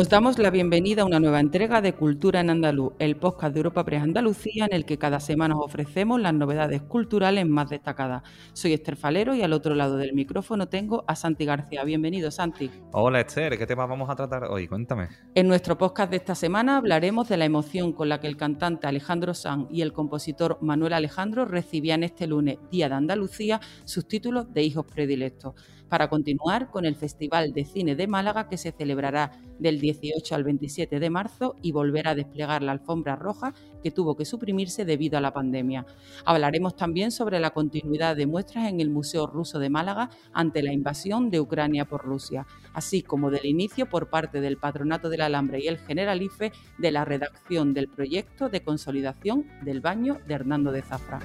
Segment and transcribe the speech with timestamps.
[0.00, 3.58] Os damos la bienvenida a una nueva entrega de Cultura en Andaluz, el podcast de
[3.58, 8.22] Europa Press Andalucía en el que cada semana os ofrecemos las novedades culturales más destacadas.
[8.52, 11.82] Soy Esther Falero y al otro lado del micrófono tengo a Santi García.
[11.82, 12.70] Bienvenido, Santi.
[12.92, 13.58] Hola, Esther.
[13.58, 14.68] ¿Qué tema vamos a tratar hoy?
[14.68, 15.08] Cuéntame.
[15.34, 18.86] En nuestro podcast de esta semana hablaremos de la emoción con la que el cantante
[18.86, 24.52] Alejandro Sanz y el compositor Manuel Alejandro recibían este lunes, Día de Andalucía, sus títulos
[24.52, 25.54] de hijos predilectos
[25.88, 30.44] para continuar con el Festival de Cine de Málaga que se celebrará del 18 al
[30.44, 35.18] 27 de marzo y volver a desplegar la alfombra roja que tuvo que suprimirse debido
[35.18, 35.86] a la pandemia.
[36.24, 40.72] Hablaremos también sobre la continuidad de muestras en el Museo Ruso de Málaga ante la
[40.72, 45.60] invasión de Ucrania por Rusia, así como del inicio por parte del Patronato del Alambre
[45.60, 50.82] y el Generalife de la redacción del proyecto de consolidación del baño de Hernando de
[50.82, 51.20] Zafra.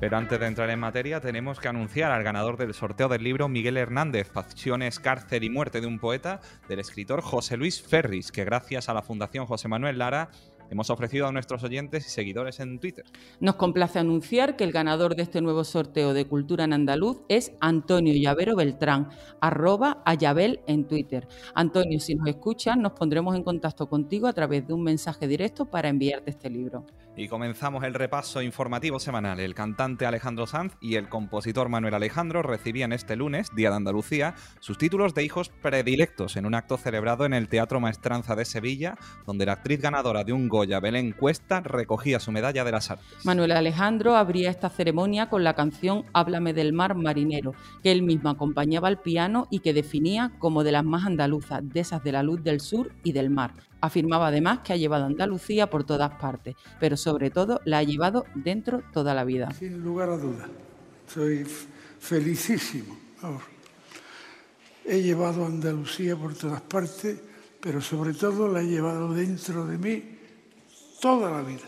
[0.00, 3.50] Pero antes de entrar en materia, tenemos que anunciar al ganador del sorteo del libro
[3.50, 8.46] Miguel Hernández, Facciones, Cárcel y Muerte de un Poeta, del escritor José Luis Ferris, que
[8.46, 10.30] gracias a la Fundación José Manuel Lara
[10.70, 13.04] hemos ofrecido a nuestros oyentes y seguidores en Twitter.
[13.40, 17.52] Nos complace anunciar que el ganador de este nuevo sorteo de Cultura en Andaluz es
[17.60, 19.08] Antonio Llavero Beltrán,
[19.40, 21.28] arroba Ayabel en Twitter.
[21.54, 25.66] Antonio, si nos escuchas, nos pondremos en contacto contigo a través de un mensaje directo
[25.66, 26.86] para enviarte este libro.
[27.20, 29.40] Y comenzamos el repaso informativo semanal.
[29.40, 34.34] El cantante Alejandro Sanz y el compositor Manuel Alejandro recibían este lunes, Día de Andalucía,
[34.60, 38.96] sus títulos de hijos predilectos en un acto celebrado en el Teatro Maestranza de Sevilla,
[39.26, 43.26] donde la actriz ganadora de un Goya, Belén Cuesta, recogía su medalla de las artes.
[43.26, 48.30] Manuel Alejandro abría esta ceremonia con la canción Háblame del mar marinero, que él mismo
[48.30, 52.22] acompañaba al piano y que definía como de las más andaluzas, de esas de la
[52.22, 53.52] luz del sur y del mar.
[53.80, 57.82] Afirmaba además que ha llevado a Andalucía por todas partes, pero sobre todo la ha
[57.82, 59.50] llevado dentro toda la vida.
[59.58, 60.46] Sin lugar a duda,
[61.06, 61.46] soy
[61.98, 62.96] felicísimo.
[64.84, 67.18] He llevado a Andalucía por todas partes,
[67.60, 70.18] pero sobre todo la he llevado dentro de mí
[71.00, 71.64] toda la vida.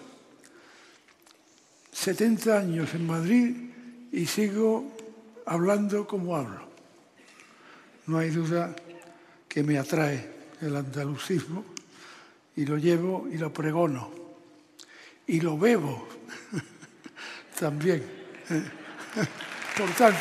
[1.92, 3.56] 70 años en Madrid
[4.10, 4.92] y sigo
[5.46, 6.68] hablando como hablo.
[8.06, 8.74] No hay duda
[9.48, 10.28] que me atrae
[10.60, 11.71] el andalucismo
[12.56, 14.10] y lo llevo y lo pregono
[15.26, 16.06] y lo bebo
[17.58, 18.04] también.
[19.76, 20.20] Por tanto,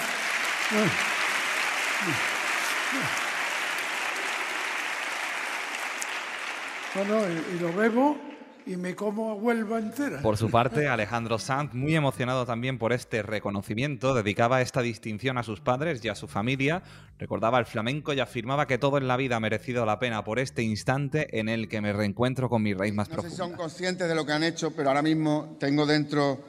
[6.96, 7.22] bueno,
[7.54, 8.31] y lo bebo
[8.66, 10.22] y me como a Huelva entera.
[10.22, 15.44] Por su parte, Alejandro Sanz, muy emocionado también por este reconocimiento, dedicaba esta distinción a
[15.44, 16.84] sus padres y a su familia,
[17.18, 20.40] recordaba el flamenco y afirmaba que todo en la vida ha merecido la pena por
[20.40, 23.36] este instante en el que me reencuentro con mi raíz más no profunda.
[23.36, 26.40] sé si son conscientes de lo que han hecho, pero ahora mismo tengo dentro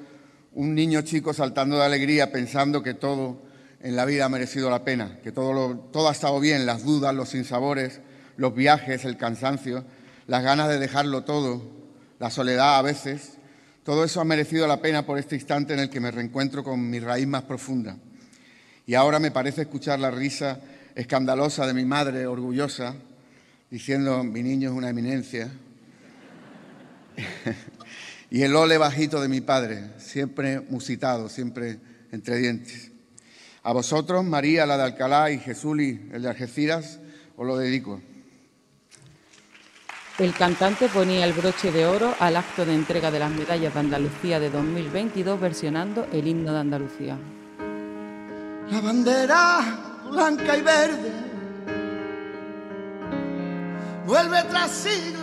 [0.53, 3.43] un niño chico saltando de alegría pensando que todo
[3.81, 6.85] en la vida ha merecido la pena, que todo, lo, todo ha estado bien, las
[6.85, 8.01] dudas, los sinsabores,
[8.37, 9.85] los viajes, el cansancio,
[10.27, 11.82] las ganas de dejarlo todo,
[12.23, 13.33] la soledad a veces,
[13.83, 16.89] todo eso ha merecido la pena por este instante en el que me reencuentro con
[16.89, 17.97] mi raíz más profunda.
[18.87, 20.61] Y ahora me parece escuchar la risa
[20.95, 22.95] escandalosa de mi madre, orgullosa,
[23.73, 25.51] diciendo, mi niño es una eminencia.
[28.31, 31.81] y el ole bajito de mi padre, siempre musitado, siempre
[32.13, 32.93] entre dientes.
[33.65, 37.01] A vosotros, María, la de Alcalá, y Jesuli, el de Algeciras,
[37.37, 38.01] os lo dedico.
[40.19, 43.81] El cantante ponía el broche de oro al acto de entrega de las medallas de
[43.81, 47.17] Andalucía de 2022 versionando el himno de Andalucía.
[48.71, 49.61] La bandera
[50.11, 51.13] blanca y verde
[54.07, 55.22] vuelve tras siglos.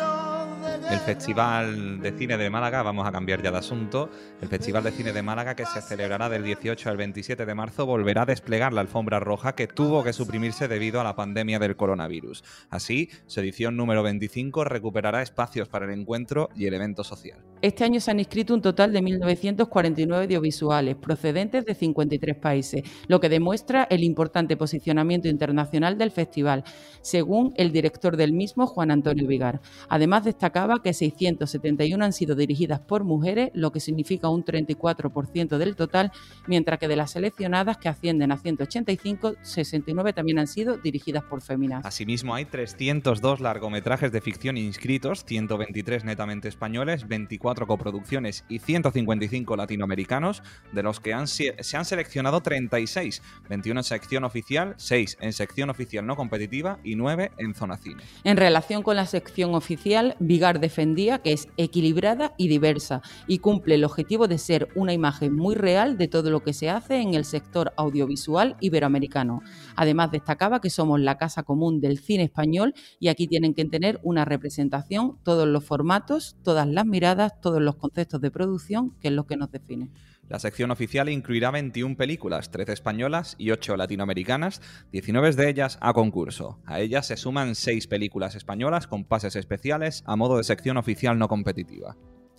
[0.90, 4.10] El Festival de Cine de Málaga, vamos a cambiar ya de asunto,
[4.42, 7.86] el Festival de Cine de Málaga que se celebrará del 18 al 27 de marzo
[7.86, 11.76] volverá a desplegar la alfombra roja que tuvo que suprimirse debido a la pandemia del
[11.76, 12.44] coronavirus.
[12.72, 17.38] Así, su edición número 25 recuperará espacios para el encuentro y el evento social.
[17.62, 23.20] Este año se han inscrito un total de 1.949 audiovisuales procedentes de 53 países, lo
[23.20, 26.64] que demuestra el importante posicionamiento internacional del festival,
[27.02, 29.62] según el director del mismo, Juan Antonio Vigar.
[29.88, 35.76] Además, destacaba que 671 han sido dirigidas por mujeres, lo que significa un 34% del
[35.76, 36.12] total,
[36.48, 41.42] mientras que de las seleccionadas, que ascienden a 185, 69 también han sido dirigidas por
[41.42, 41.86] féminas.
[41.86, 50.44] Asimismo, hay 302 largometrajes de ficción inscritos, 123 netamente españoles, 24 coproducciones y 155 latinoamericanos,
[50.72, 55.70] de los que han, se han seleccionado 36, 21 en sección oficial, 6 en sección
[55.70, 58.04] oficial no competitiva y 9 en zona cine.
[58.24, 63.74] En relación con la sección oficial, Vigar defendía que es equilibrada y diversa y cumple
[63.74, 67.16] el objetivo de ser una imagen muy real de todo lo que se hace en
[67.16, 69.42] el sector audiovisual iberoamericano.
[69.76, 74.00] Además, destacaba que somos la casa común del cine español y aquí tienen que tener
[74.04, 79.14] una representación todos los formatos, todas las miradas, todos los conceptos de producción, que es
[79.16, 79.90] lo que nos define.
[80.30, 84.62] La sección oficial incluirá 21 películas, 13 españolas y 8 latinoamericanas,
[84.92, 86.60] 19 de ellas a concurso.
[86.66, 91.18] A ellas se suman 6 películas españolas con pases especiales a modo de sección oficial
[91.18, 91.98] no competitiva.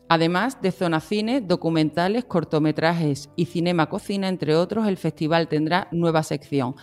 [0.08, 6.22] Además de zona cine, documentales, cortometrajes y cinema cocina, entre otros, el festival tendrá nueva
[6.22, 6.76] sección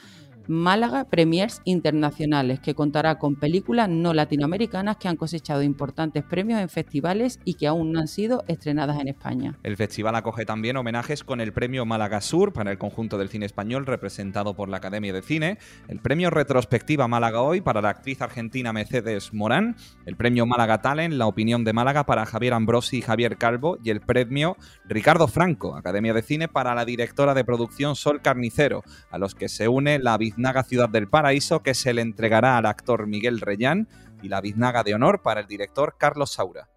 [0.48, 6.70] Málaga Premiers Internacionales, que contará con películas no latinoamericanas que han cosechado importantes premios en
[6.70, 9.58] festivales y que aún no han sido estrenadas en España.
[9.64, 13.46] El festival acoge también homenajes con el premio Málaga Sur para el conjunto del cine
[13.46, 15.58] español representado por la Academia de Cine,
[15.88, 21.14] el premio Retrospectiva Málaga Hoy para la actriz argentina Mercedes Morán, el premio Málaga Talent,
[21.14, 23.78] la opinión de Málaga para Javier Ambrosi y Javier Calvo.
[23.84, 28.84] Y el premio Ricardo Franco, Academia de Cine para la directora de producción Sol Carnicero,
[29.10, 32.68] a los que se une la Biznaga Ciudad del Paraíso, que se le entregará al
[32.68, 33.88] actor Miguel Reyán,
[34.22, 36.70] y la Biznaga de Honor para el director Carlos Saura.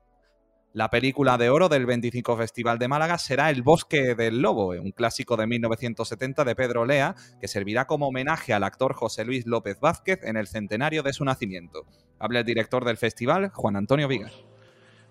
[0.72, 4.92] La película de oro del 25 Festival de Málaga será El Bosque del Lobo, un
[4.92, 9.78] clásico de 1970 de Pedro Lea, que servirá como homenaje al actor José Luis López
[9.78, 11.84] Vázquez en el centenario de su nacimiento.
[12.18, 14.32] Habla el director del festival, Juan Antonio Vigas.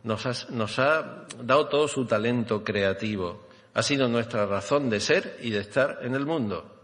[0.04, 3.48] Nos, nos ha dado todo su talento creativo.
[3.76, 6.79] Ha sido nuestra razón de ser y de estar en el mundo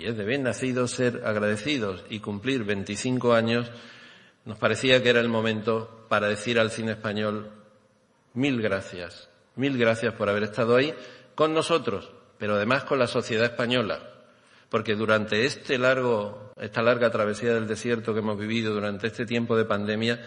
[0.00, 3.70] y es de bien nacido ser agradecidos y cumplir 25 años,
[4.46, 7.50] nos parecía que era el momento para decir al cine español
[8.32, 10.94] mil gracias, mil gracias por haber estado ahí
[11.34, 14.00] con nosotros, pero además con la sociedad española,
[14.70, 19.54] porque durante este largo, esta larga travesía del desierto que hemos vivido durante este tiempo
[19.54, 20.24] de pandemia,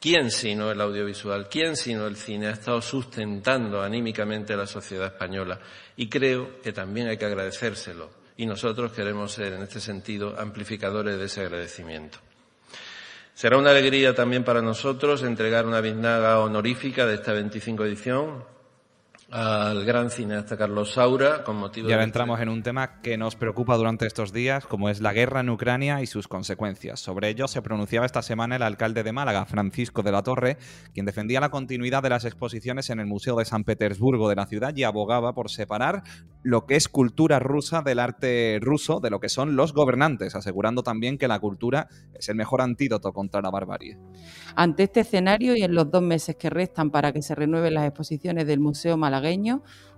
[0.00, 5.06] ¿quién sino el audiovisual, quién sino el cine ha estado sustentando anímicamente a la sociedad
[5.06, 5.58] española?
[5.96, 11.18] Y creo que también hay que agradecérselo y nosotros queremos ser, en este sentido, amplificadores
[11.18, 12.18] de ese agradecimiento.
[13.34, 18.55] Será una alegría también para nosotros entregar una biznaga honorífica de esta 25 edición
[19.30, 23.34] al gran cineasta Carlos Saura con motivo y ahora entramos en un tema que nos
[23.34, 27.00] preocupa durante estos días, como es la guerra en Ucrania y sus consecuencias.
[27.00, 30.58] Sobre ello se pronunciaba esta semana el alcalde de Málaga, Francisco de la Torre,
[30.94, 34.46] quien defendía la continuidad de las exposiciones en el Museo de San Petersburgo de la
[34.46, 36.04] ciudad y abogaba por separar
[36.44, 40.84] lo que es cultura rusa del arte ruso de lo que son los gobernantes, asegurando
[40.84, 43.98] también que la cultura es el mejor antídoto contra la barbarie.
[44.54, 47.86] Ante este escenario y en los dos meses que restan para que se renueven las
[47.86, 49.15] exposiciones del Museo Málaga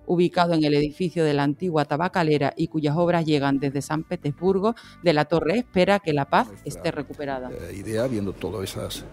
[0.09, 4.75] ubicado en el edificio de la antigua tabacalera y cuyas obras llegan desde San Petersburgo,
[5.05, 7.51] de la Torre espera que la paz esté recuperada.
[7.51, 9.05] Eh, idea, viendo todas esas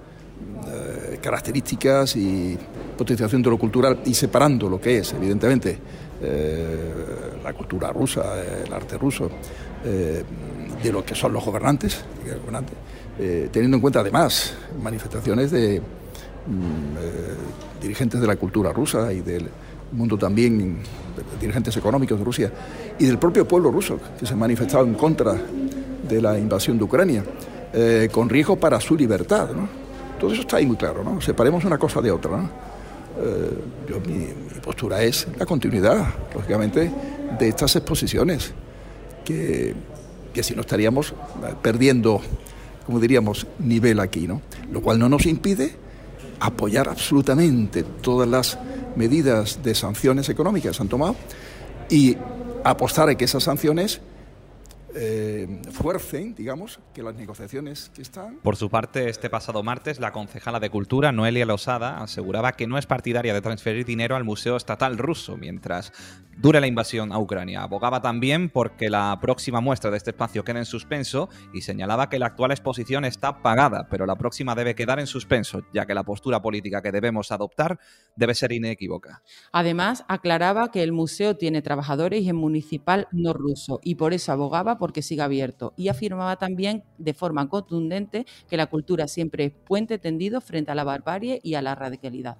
[0.67, 2.57] eh, características y
[2.97, 5.77] potenciación de lo cultural y separando lo que es, evidentemente,
[6.21, 6.93] eh,
[7.43, 9.29] la cultura rusa, el arte ruso,
[9.85, 12.03] de lo que son los gobernantes,
[13.51, 19.47] teniendo en cuenta además manifestaciones de mm, dirigentes de la cultura rusa y del
[19.95, 20.77] mundo también,
[21.39, 22.51] dirigentes económicos de Rusia
[22.99, 25.35] y del propio pueblo ruso que se ha manifestado en contra
[26.07, 27.23] de la invasión de Ucrania,
[27.73, 29.49] eh, con riesgo para su libertad.
[30.19, 31.19] Todo eso está ahí muy claro, ¿no?
[31.21, 32.49] separemos una cosa de otra.
[33.17, 34.27] Eh, mi,
[34.61, 36.91] postura es la continuidad, lógicamente,
[37.37, 38.51] de estas exposiciones,
[39.23, 39.75] que,
[40.33, 41.13] que si no estaríamos
[41.61, 42.19] perdiendo,
[42.85, 44.41] como diríamos, nivel aquí, ¿no?
[44.71, 45.75] lo cual no nos impide
[46.39, 48.57] apoyar absolutamente todas las
[48.95, 51.15] medidas de sanciones económicas han tomado
[51.89, 52.17] y
[52.63, 54.01] apostar a que esas sanciones
[54.95, 58.37] eh, fuercen, digamos, que las negociaciones que están.
[58.37, 62.77] Por su parte, este pasado martes, la concejala de Cultura, Noelia Losada, aseguraba que no
[62.77, 65.91] es partidaria de transferir dinero al Museo Estatal ruso mientras
[66.37, 67.63] dure la invasión a Ucrania.
[67.63, 72.19] Abogaba también porque la próxima muestra de este espacio quede en suspenso y señalaba que
[72.19, 76.03] la actual exposición está pagada, pero la próxima debe quedar en suspenso, ya que la
[76.03, 77.79] postura política que debemos adoptar
[78.15, 79.21] debe ser inequívoca.
[79.51, 84.31] Además, aclaraba que el museo tiene trabajadores y es municipal no ruso y por eso
[84.31, 85.73] abogaba porque siga abierto.
[85.77, 90.75] Y afirmaba también de forma contundente que la cultura siempre es puente tendido frente a
[90.75, 92.37] la barbarie y a la radicalidad.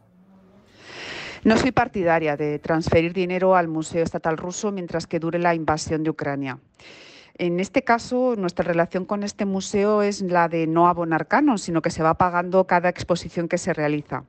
[1.44, 6.04] No soy partidaria de transferir dinero al Museo Estatal Ruso mientras que dure la invasión
[6.04, 6.60] de Ucrania.
[7.34, 11.82] En este caso, nuestra relación con este museo es la de no abonar canon, sino
[11.82, 14.26] que se va pagando cada exposición que se realiza.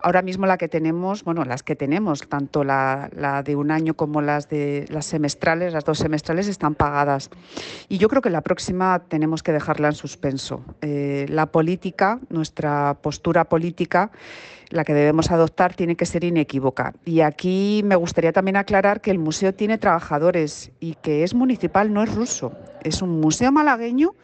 [0.00, 3.10] Ahora mismo la que tenemos, bueno, las que tenemos, tanto la,
[3.44, 7.30] de un año como las de las semestrales, las dos semestrales están pagadas.
[7.88, 10.64] Y yo creo que la próxima tenemos que dejarla en suspenso.
[10.82, 14.10] Eh, la política, nuestra postura política,
[14.70, 16.94] la que debemos adoptar tiene que ser inequívoca.
[17.04, 21.92] Y aquí me gustaría también aclarar que el museo tiene trabajadores y que es municipal,
[21.92, 22.52] no es ruso.
[22.82, 24.14] Es un museo malagueño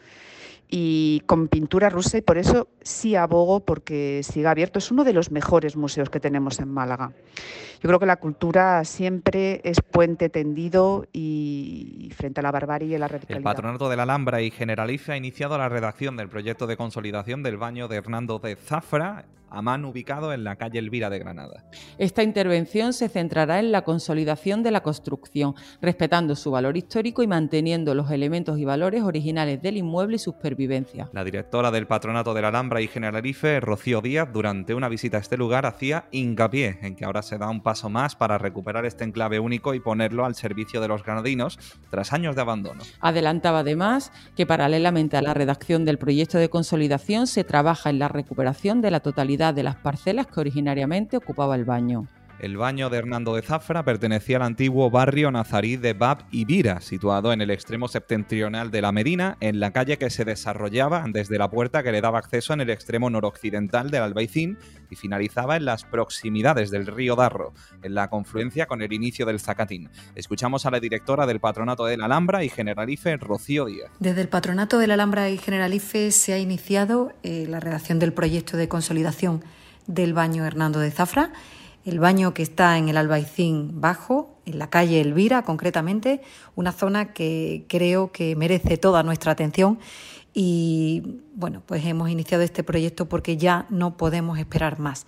[0.75, 4.79] y con pintura rusa y por eso sí abogo porque siga abierto.
[4.79, 7.11] Es uno de los mejores museos que tenemos en Málaga.
[7.79, 12.97] Yo creo que la cultura siempre es puente tendido y frente a la barbarie y
[12.97, 13.37] la radicalidad.
[13.37, 17.43] El Patronato de la Alhambra y Generalife ha iniciado la redacción del proyecto de consolidación
[17.43, 21.63] del baño de Hernando de Zafra Amán ubicado en la calle Elvira de Granada.
[21.99, 27.27] Esta intervención se centrará en la consolidación de la construcción, respetando su valor histórico y
[27.27, 30.33] manteniendo los elementos y valores originales del inmueble y su
[31.11, 35.19] La directora del Patronato de la Alhambra y Generalife, Rocío Díaz, durante una visita a
[35.19, 39.03] este lugar hacía hincapié en que ahora se da un paso más para recuperar este
[39.03, 42.83] enclave único y ponerlo al servicio de los granadinos tras años de abandono.
[42.99, 48.07] Adelantaba además que paralelamente a la redacción del proyecto de consolidación se trabaja en la
[48.07, 52.07] recuperación de la totalidad de las parcelas que originariamente ocupaba el baño.
[52.39, 56.81] El baño de Hernando de Zafra pertenecía al antiguo barrio nazarí de Bab y Vira,
[56.81, 61.37] situado en el extremo septentrional de la Medina, en la calle que se desarrollaba desde
[61.37, 64.57] la puerta que le daba acceso en el extremo noroccidental del Albaicín
[64.89, 69.39] y finalizaba en las proximidades del río Darro, en la confluencia con el inicio del
[69.39, 69.89] Zacatín.
[70.15, 73.91] Escuchamos a la directora del Patronato de la Alhambra y Generalife, Rocío Díaz.
[73.99, 78.11] Desde el Patronato de la Alhambra y Generalife se ha iniciado eh, la redacción del
[78.11, 79.43] proyecto de consolidación
[79.87, 81.31] del baño Hernando de Zafra
[81.85, 86.21] el baño que está en el Albaicín Bajo, en la calle Elvira concretamente,
[86.55, 89.79] una zona que creo que merece toda nuestra atención
[90.33, 95.05] y bueno, pues hemos iniciado este proyecto porque ya no podemos esperar más.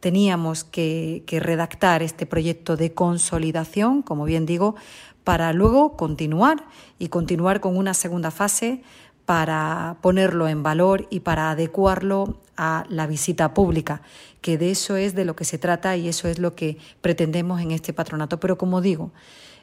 [0.00, 4.76] Teníamos que, que redactar este proyecto de consolidación, como bien digo,
[5.24, 6.64] para luego continuar
[6.98, 8.82] y continuar con una segunda fase
[9.26, 14.02] para ponerlo en valor y para adecuarlo a la visita pública,
[14.42, 17.62] que de eso es de lo que se trata y eso es lo que pretendemos
[17.62, 18.40] en este patronato.
[18.40, 19.12] Pero como digo,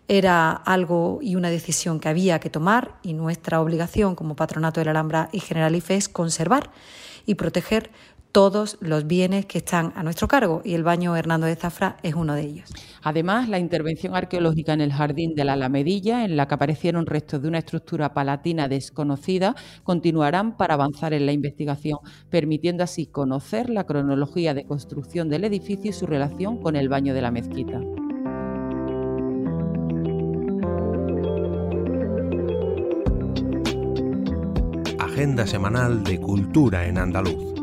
[0.07, 4.85] era algo y una decisión que había que tomar y nuestra obligación como patronato de
[4.85, 6.71] la Alhambra y Generalife es conservar
[7.25, 7.91] y proteger
[8.35, 12.15] todos los bienes que están a nuestro cargo y el baño Hernando de Zafra es
[12.15, 12.69] uno de ellos.
[13.01, 17.41] Además, la intervención arqueológica en el jardín de la Alamedilla, en la que aparecieron restos
[17.41, 21.99] de una estructura palatina desconocida, continuarán para avanzar en la investigación,
[22.29, 27.13] permitiendo así conocer la cronología de construcción del edificio y su relación con el baño
[27.13, 27.79] de la mezquita.
[34.99, 37.54] Agenda semanal de Cultura en Andaluz.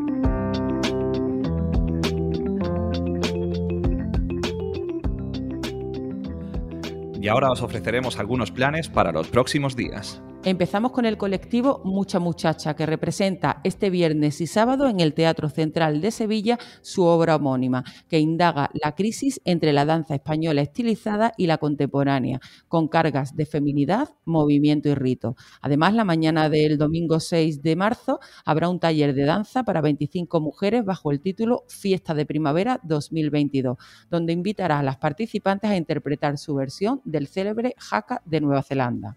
[7.23, 10.21] Y ahora os ofreceremos algunos planes para los próximos días.
[10.45, 15.47] Empezamos con el colectivo Mucha Muchacha, que representa este viernes y sábado en el Teatro
[15.47, 21.31] Central de Sevilla su obra homónima, que indaga la crisis entre la danza española estilizada
[21.37, 25.37] y la contemporánea, con cargas de feminidad, movimiento y rito.
[25.61, 30.41] Además, la mañana del domingo 6 de marzo habrá un taller de danza para 25
[30.41, 33.77] mujeres bajo el título Fiesta de Primavera 2022,
[34.09, 39.15] donde invitará a las participantes a interpretar su versión del célebre Jaca de Nueva Zelanda.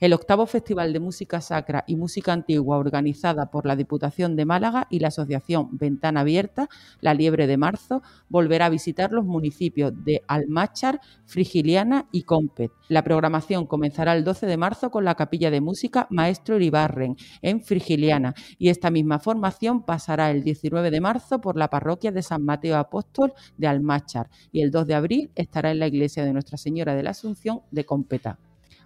[0.00, 4.86] El octavo Festival de Música Sacra y Música Antigua organizada por la Diputación de Málaga
[4.90, 6.68] y la Asociación Ventana Abierta,
[7.00, 12.70] La Liebre de Marzo, volverá a visitar los municipios de Almáchar, Frigiliana y Compet.
[12.88, 17.62] La programación comenzará el 12 de marzo con la capilla de música Maestro Iribarren en
[17.62, 22.44] Frigiliana y esta misma formación pasará el 19 de marzo por la parroquia de San
[22.44, 26.58] Mateo Apóstol de Almáchar y el 2 de abril estará en la iglesia de Nuestra
[26.58, 28.38] Señora de la Asunción de Competa.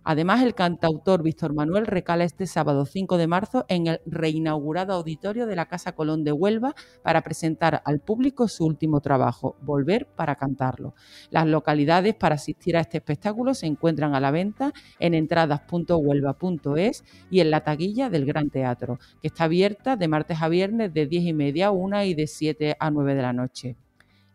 [0.02, 5.46] Además, el cantautor Víctor Manuel recala este sábado 5 de marzo en el reinaugurado auditorio
[5.46, 10.36] de la Casa Colón de Huelva para presentar al público su último trabajo, Volver para
[10.36, 10.94] cantarlo.
[11.30, 17.40] Las localidades para asistir a este espectáculo se encuentran a la venta en entradas.huelva.es y
[17.40, 21.24] en la taquilla del Gran Teatro, que está abierta de martes a viernes de 10
[21.24, 23.76] y media a 1 y de 7 a 9 de la noche.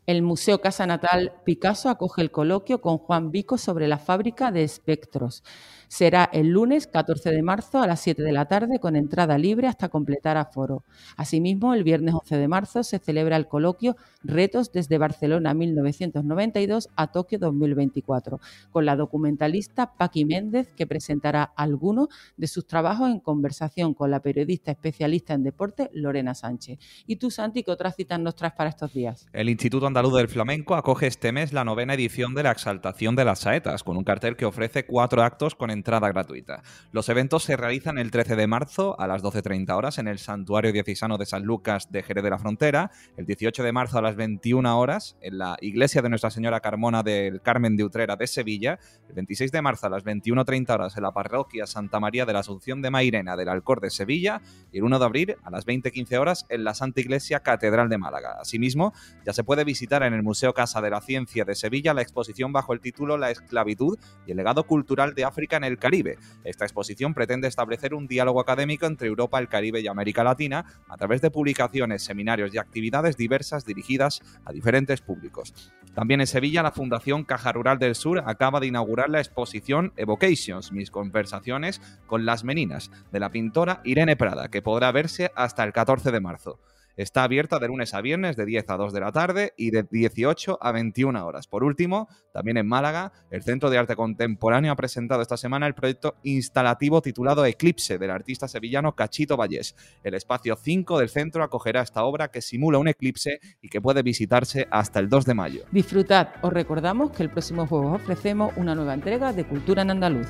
[0.05, 4.63] El Museo Casa Natal Picasso acoge el coloquio con Juan Vico sobre la fábrica de
[4.63, 5.43] espectros.
[5.87, 9.67] Será el lunes 14 de marzo a las 7 de la tarde con entrada libre
[9.67, 10.83] hasta completar aforo.
[11.17, 17.07] Asimismo, el viernes 11 de marzo se celebra el coloquio Retos desde Barcelona 1992 a
[17.11, 18.39] Tokio 2024,
[18.71, 24.21] con la documentalista Paqui Méndez que presentará algunos de sus trabajos en conversación con la
[24.21, 26.79] periodista especialista en deporte Lorena Sánchez.
[27.05, 29.27] ¿Y tú, Santi, qué otras citas nos traes para estos días?
[29.33, 33.25] El Instituto Andaluz del Flamenco acoge este mes la novena edición de la Exaltación de
[33.25, 36.63] las Saetas, con un cartel que ofrece cuatro actos con entrada gratuita.
[36.91, 40.73] Los eventos se realizan el 13 de marzo a las 12.30 horas en el Santuario
[40.73, 44.15] Diocesano de San Lucas de Jerez de la Frontera, el 18 de marzo a las
[44.15, 48.79] 21 horas en la Iglesia de Nuestra Señora Carmona del Carmen de Utrera de Sevilla,
[49.07, 52.39] el 26 de marzo a las 21.30 horas en la Parroquia Santa María de la
[52.39, 54.41] Asunción de Mairena del Alcor de Sevilla
[54.71, 57.97] y el 1 de abril a las 20.15 horas en la Santa Iglesia Catedral de
[57.97, 58.37] Málaga.
[58.39, 58.93] Asimismo,
[59.25, 62.53] ya se puede visitar en el Museo Casa de la Ciencia de Sevilla la exposición
[62.53, 66.17] bajo el título La esclavitud y el legado cultural de África en el Caribe.
[66.43, 70.97] Esta exposición pretende establecer un diálogo académico entre Europa, el Caribe y América Latina a
[70.97, 75.53] través de publicaciones, seminarios y actividades diversas dirigidas a diferentes públicos.
[75.93, 80.71] También en Sevilla, la Fundación Caja Rural del Sur acaba de inaugurar la exposición Evocations,
[80.71, 85.73] mis conversaciones con las meninas, de la pintora Irene Prada, que podrá verse hasta el
[85.73, 86.59] 14 de marzo.
[86.97, 89.83] Está abierta de lunes a viernes de 10 a 2 de la tarde y de
[89.83, 91.47] 18 a 21 horas.
[91.47, 95.75] Por último, también en Málaga, el Centro de Arte Contemporáneo ha presentado esta semana el
[95.75, 99.75] proyecto instalativo titulado Eclipse del artista sevillano Cachito Vallés.
[100.03, 104.01] El espacio 5 del centro acogerá esta obra que simula un eclipse y que puede
[104.01, 105.65] visitarse hasta el 2 de mayo.
[105.71, 110.29] Disfrutad, os recordamos que el próximo jueves ofrecemos una nueva entrega de Cultura en Andaluz.